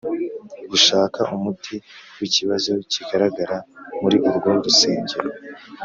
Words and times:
gushaka 0.71 1.19
umuti 1.35 1.75
w 2.17 2.21
ikibazo 2.27 2.71
kigaragara 2.91 3.57
muri 4.01 4.17
urwo 4.27 4.49
rusengero. 4.65 5.29